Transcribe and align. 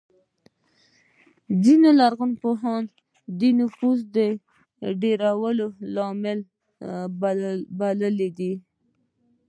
ځینو 1.63 1.89
لرغونپوهانو 1.99 2.89
د 3.39 3.41
نفوسو 3.59 4.07
ډېروالی 5.03 5.67
لامل 5.95 6.39
بللی 7.79 8.29
دی 8.37 8.53